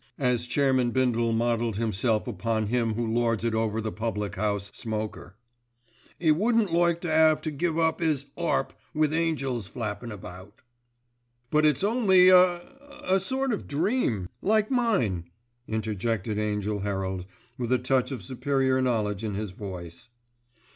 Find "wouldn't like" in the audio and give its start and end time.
6.31-7.01